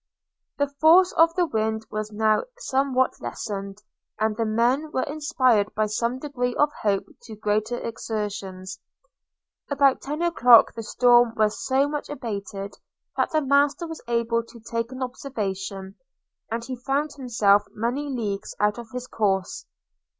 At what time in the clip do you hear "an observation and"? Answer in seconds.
14.91-16.65